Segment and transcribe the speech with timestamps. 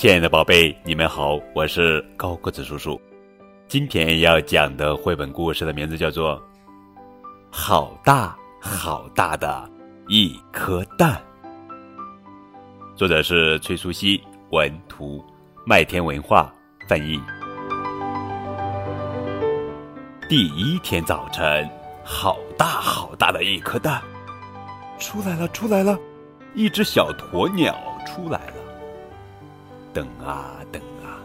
[0.00, 2.98] 亲爱的宝贝，你们好，我是高个子叔叔。
[3.68, 6.38] 今天要讲的绘本故事的名字叫做
[7.50, 9.70] 《好大好大的
[10.08, 11.20] 一颗蛋》，
[12.96, 14.18] 作者是崔淑熙，
[14.52, 15.22] 文图，
[15.66, 16.50] 麦田文化
[16.88, 17.20] 翻译。
[20.30, 21.68] 第一天早晨，
[22.02, 24.00] 好大好大的一颗蛋，
[24.98, 25.98] 出来了，出来了，
[26.54, 28.59] 一只小鸵鸟出来了。
[29.92, 31.18] 等啊等啊，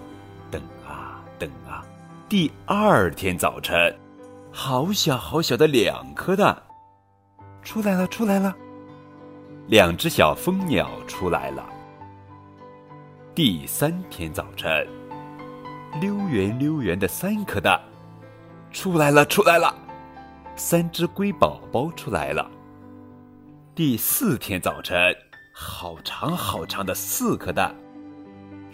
[0.49, 1.85] 等啊等啊！
[2.27, 3.95] 第二天早晨，
[4.51, 6.59] 好小好小的两颗蛋，
[7.61, 8.55] 出来了出来了。
[9.67, 11.63] 两只小蜂鸟出来了。
[13.35, 14.87] 第三天早晨，
[16.01, 17.79] 溜圆溜圆的三颗蛋，
[18.71, 19.75] 出来了出来了。
[20.55, 22.49] 三只龟宝宝出来了。
[23.75, 24.97] 第四天早晨，
[25.53, 27.75] 好长好长的四颗蛋。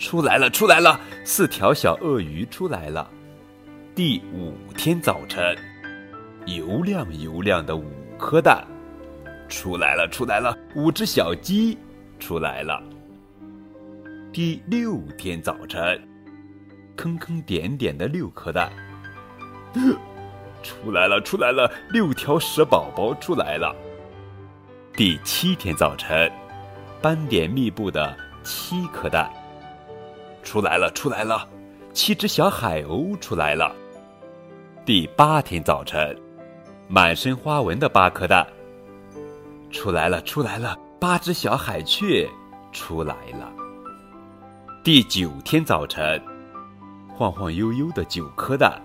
[0.01, 0.99] 出来了，出来了！
[1.23, 3.07] 四条小鳄鱼出来了。
[3.93, 5.55] 第五天早晨，
[6.47, 7.85] 油亮油亮的五
[8.17, 8.65] 颗蛋
[9.47, 10.57] 出来了，出来了！
[10.75, 11.77] 五只小鸡
[12.19, 12.81] 出来了。
[14.33, 16.01] 第六天早晨，
[16.95, 18.71] 坑坑点点的六颗蛋
[20.63, 21.71] 出来了，出来了！
[21.91, 23.73] 六条蛇宝宝出来了。
[24.97, 26.29] 第七天早晨，
[27.03, 29.31] 斑点密布的七颗蛋。
[30.43, 31.47] 出来了，出来了，
[31.93, 33.75] 七只小海鸥出来了。
[34.85, 36.17] 第八天早晨，
[36.87, 38.45] 满身花纹的八颗蛋
[39.71, 42.27] 出来了，出来了，八只小海雀
[42.71, 43.51] 出来了。
[44.83, 46.21] 第九天早晨，
[47.13, 48.81] 晃晃悠悠的九颗蛋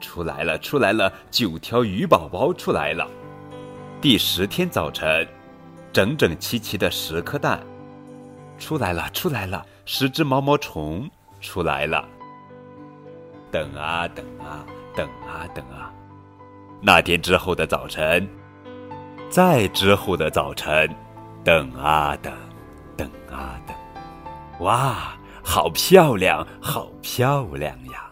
[0.00, 3.06] 出来了，出来了，九条鱼宝宝出来了。
[4.00, 5.26] 第十天早晨，
[5.92, 7.60] 整整齐齐的十颗蛋
[8.60, 9.66] 出来了，出来了。
[9.84, 12.06] 十只毛毛虫出来了。
[13.50, 14.64] 等啊等啊
[14.94, 15.92] 等啊等啊，
[16.80, 18.28] 那天之后的早晨，
[19.28, 20.88] 再之后的早晨，
[21.42, 22.32] 等啊等，
[22.96, 23.76] 等啊等，
[24.60, 28.08] 哇，好漂亮，好漂亮呀！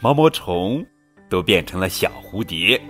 [0.00, 0.82] 毛毛虫
[1.28, 2.80] 都变成了小蝴蝶。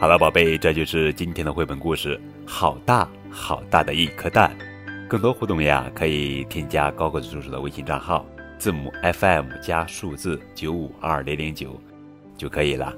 [0.00, 2.20] 好了，宝贝，这就是今天的绘本故事。
[2.44, 4.50] 好大好大的一颗蛋。
[5.12, 8.24] 更多互动呀，可以添加高个子叔叔的微信账号，
[8.56, 11.78] 字母 FM 加数字九五二零零九
[12.34, 12.94] 就可以了。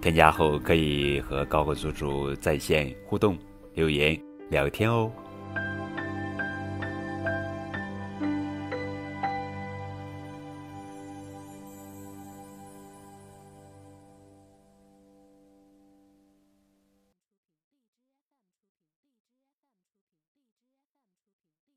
[0.00, 3.36] 添加后可以和高个子叔叔在线互动、
[3.74, 4.16] 留言、
[4.48, 5.10] 聊天哦。